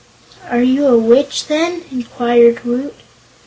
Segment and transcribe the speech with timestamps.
[0.49, 2.95] "Are you a Witch, then?" inquired Woot.